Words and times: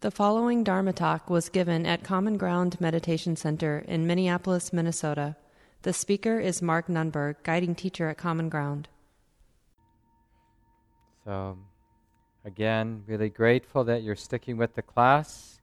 The 0.00 0.12
following 0.12 0.62
Dharma 0.62 0.92
talk 0.92 1.28
was 1.28 1.48
given 1.48 1.84
at 1.84 2.04
Common 2.04 2.36
Ground 2.36 2.80
Meditation 2.80 3.34
Center 3.34 3.80
in 3.88 4.06
Minneapolis, 4.06 4.72
Minnesota. 4.72 5.34
The 5.82 5.92
speaker 5.92 6.38
is 6.38 6.62
Mark 6.62 6.86
Nunberg, 6.86 7.42
guiding 7.42 7.74
teacher 7.74 8.08
at 8.08 8.16
Common 8.16 8.48
Ground. 8.48 8.86
So, 11.24 11.58
again, 12.44 13.02
really 13.08 13.28
grateful 13.28 13.82
that 13.84 14.04
you're 14.04 14.14
sticking 14.14 14.56
with 14.56 14.76
the 14.76 14.82
class. 14.82 15.60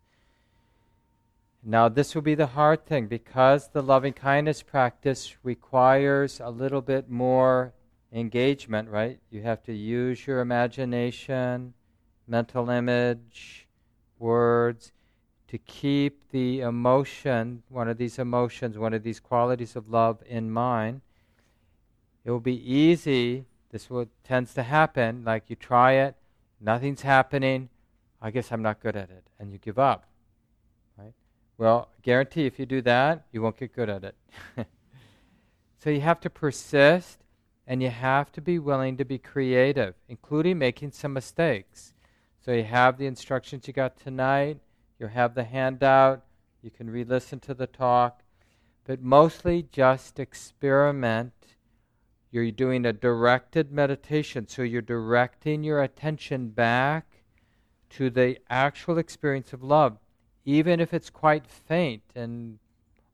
Now, 1.64 1.88
this 1.88 2.14
will 2.14 2.22
be 2.22 2.36
the 2.36 2.48
hard 2.48 2.86
thing 2.86 3.08
because 3.08 3.70
the 3.70 3.82
loving 3.82 4.12
kindness 4.12 4.62
practice 4.62 5.38
requires 5.44 6.42
a 6.42 6.50
little 6.50 6.82
bit 6.82 7.10
more 7.10 7.74
engagement, 8.12 8.90
right? 8.90 9.18
You 9.32 9.44
have 9.44 9.64
to 9.64 9.74
use 9.74 10.28
your 10.28 10.42
imagination, 10.42 11.74
mental 12.28 12.70
image 12.70 13.65
words, 14.26 14.92
to 15.48 15.58
keep 15.60 16.32
the 16.32 16.62
emotion, 16.62 17.62
one 17.70 17.88
of 17.88 17.98
these 17.98 18.18
emotions, 18.18 18.78
one 18.78 18.94
of 18.94 19.04
these 19.04 19.20
qualities 19.20 19.76
of 19.76 19.90
love 19.90 20.22
in 20.28 20.50
mind. 20.50 21.02
It 22.26 22.32
will 22.32 22.40
be 22.40 22.60
easy. 22.70 23.46
This 23.72 23.90
what 23.90 24.10
tends 24.24 24.54
to 24.56 24.64
happen. 24.64 25.24
Like 25.24 25.44
you 25.48 25.56
try 25.56 25.94
it, 25.94 26.16
nothing's 26.60 27.04
happening. 27.04 27.70
I 28.22 28.32
guess 28.32 28.52
I'm 28.52 28.64
not 28.64 28.82
good 28.82 28.96
at 28.96 29.12
it, 29.12 29.24
and 29.40 29.52
you 29.52 29.60
give 29.60 29.78
up. 29.78 30.06
Right? 30.98 31.14
Well, 31.60 31.90
guarantee 32.02 32.48
if 32.48 32.58
you 32.58 32.66
do 32.66 32.82
that, 32.82 33.26
you 33.32 33.42
won't 33.42 33.58
get 33.58 33.76
good 33.76 33.90
at 33.90 34.04
it. 34.04 34.16
so 35.78 35.92
you 35.92 36.02
have 36.02 36.20
to 36.22 36.30
persist, 36.30 37.20
and 37.68 37.84
you 37.84 37.90
have 37.90 38.32
to 38.32 38.42
be 38.42 38.58
willing 38.58 38.98
to 38.98 39.06
be 39.06 39.20
creative, 39.20 39.94
including 40.10 40.58
making 40.58 40.92
some 40.92 41.14
mistakes. 41.14 41.95
So 42.46 42.52
you 42.52 42.64
have 42.64 43.00
the 43.00 43.08
instructions 43.08 43.66
you 43.66 43.74
got 43.74 43.98
tonight, 43.98 44.60
you 45.00 45.08
have 45.08 45.34
the 45.34 45.46
handout, 45.46 46.24
you 46.62 46.70
can 46.70 46.92
re 46.92 47.04
listen 47.04 47.40
to 47.40 47.56
the 47.56 47.66
talk, 47.66 48.22
but 48.84 49.02
mostly 49.02 49.64
just 49.72 50.20
experiment. 50.20 51.34
You're 52.30 52.52
doing 52.52 52.86
a 52.86 52.94
directed 52.94 53.72
meditation, 53.72 54.48
so 54.48 54.62
you're 54.62 54.84
directing 54.84 55.64
your 55.64 55.82
attention 55.82 56.50
back 56.50 57.24
to 57.92 58.12
the 58.12 58.38
actual 58.48 59.00
experience 59.00 59.52
of 59.52 59.64
love, 59.64 59.98
even 60.44 60.80
if 60.80 60.94
it's 60.94 61.10
quite 61.10 61.48
faint 61.48 62.04
and 62.14 62.60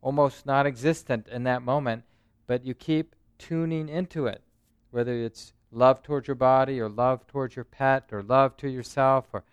almost 0.01 0.45
non 0.45 0.67
existent 0.67 1.29
in 1.29 1.43
that 1.43 1.61
moment, 1.61 2.03
but 2.47 2.65
you 2.65 2.73
keep 2.73 3.15
tuning 3.37 3.87
into 3.87 4.25
it, 4.27 4.41
whether 4.89 5.13
it's 5.13 5.53
love 5.71 6.03
towards 6.03 6.27
your 6.27 6.35
body 6.35 6.79
or 6.79 6.89
love 6.89 7.25
towards 7.27 7.55
your 7.55 7.65
pet 7.65 8.09
or 8.11 8.21
love 8.21 8.57
to 8.57 8.69
yourself 8.69 9.27
or 9.33 9.43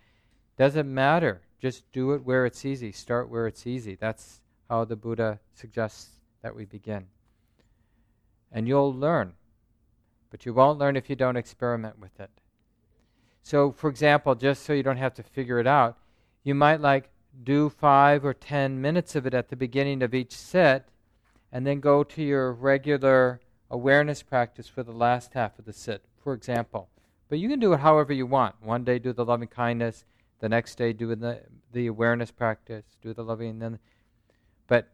doesn't 0.57 0.93
matter. 0.93 1.41
Just 1.61 1.89
do 1.91 2.13
it 2.13 2.23
where 2.23 2.45
it's 2.45 2.65
easy. 2.65 2.91
Start 2.91 3.29
where 3.29 3.47
it's 3.47 3.67
easy. 3.67 3.95
That's 3.95 4.41
how 4.69 4.85
the 4.85 4.95
buddha 4.95 5.39
suggests 5.53 6.09
that 6.41 6.55
we 6.55 6.65
begin. 6.65 7.07
And 8.51 8.67
you'll 8.67 8.93
learn 8.93 9.33
but 10.29 10.45
you 10.45 10.53
won't 10.53 10.79
learn 10.79 10.95
if 10.95 11.09
you 11.09 11.15
don't 11.15 11.37
experiment 11.37 11.99
with 11.99 12.19
it. 12.19 12.29
So 13.41 13.71
for 13.71 13.89
example 13.89 14.35
just 14.35 14.63
so 14.63 14.73
you 14.73 14.83
don't 14.83 14.97
have 14.97 15.13
to 15.15 15.23
figure 15.23 15.59
it 15.59 15.67
out 15.67 15.97
you 16.43 16.53
might 16.53 16.81
like 16.81 17.09
do 17.43 17.69
5 17.69 18.25
or 18.25 18.33
10 18.33 18.81
minutes 18.81 19.15
of 19.15 19.25
it 19.25 19.33
at 19.33 19.49
the 19.49 19.55
beginning 19.55 20.01
of 20.01 20.13
each 20.13 20.35
sit 20.35 20.85
and 21.51 21.65
then 21.65 21.79
go 21.79 22.03
to 22.03 22.21
your 22.21 22.53
regular 22.53 23.39
awareness 23.71 24.21
practice 24.21 24.67
for 24.67 24.83
the 24.83 24.91
last 24.91 25.33
half 25.33 25.57
of 25.57 25.65
the 25.65 25.73
sit 25.73 26.05
for 26.29 26.35
example. 26.35 26.87
But 27.27 27.39
you 27.39 27.49
can 27.49 27.59
do 27.59 27.73
it 27.73 27.79
however 27.79 28.13
you 28.13 28.27
want. 28.27 28.53
One 28.61 28.83
day 28.83 28.99
do 28.99 29.13
the 29.13 29.25
loving 29.25 29.47
kindness, 29.47 30.05
the 30.41 30.47
next 30.47 30.75
day 30.75 30.93
do 30.93 31.15
the 31.15 31.41
the 31.71 31.87
awareness 31.87 32.29
practice, 32.29 32.85
do 33.01 33.15
the 33.15 33.23
loving, 33.23 33.49
and 33.49 33.61
then. 33.61 33.79
But 34.67 34.89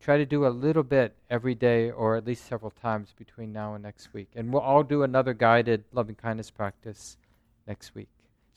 try 0.00 0.16
to 0.16 0.26
do 0.26 0.44
a 0.44 0.48
little 0.48 0.82
bit 0.82 1.14
every 1.30 1.54
day, 1.54 1.92
or 1.92 2.16
at 2.16 2.26
least 2.26 2.46
several 2.46 2.72
times 2.72 3.14
between 3.16 3.52
now 3.52 3.74
and 3.74 3.84
next 3.84 4.12
week. 4.12 4.30
And 4.34 4.52
we'll 4.52 4.62
all 4.62 4.82
do 4.82 5.04
another 5.04 5.32
guided 5.32 5.84
loving 5.92 6.16
kindness 6.16 6.50
practice 6.50 7.18
next 7.68 7.94
week. 7.94 8.08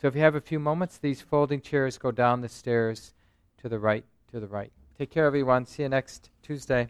So 0.01 0.07
if 0.07 0.15
you 0.15 0.21
have 0.21 0.33
a 0.33 0.41
few 0.41 0.59
moments, 0.59 0.97
these 0.97 1.21
folding 1.21 1.61
chairs 1.61 1.99
go 1.99 2.09
down 2.09 2.41
the 2.41 2.49
stairs 2.49 3.13
to 3.61 3.69
the 3.69 3.77
right. 3.77 4.05
To 4.31 4.39
the 4.39 4.47
right. 4.47 4.71
Take 4.97 5.11
care, 5.11 5.27
everyone. 5.27 5.67
See 5.67 5.83
you 5.83 5.89
next 5.89 6.31
Tuesday. 6.41 6.89